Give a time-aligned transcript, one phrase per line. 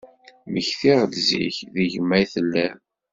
[0.47, 2.77] Mmektiɣ-d ziɣ d gma i telliḍ.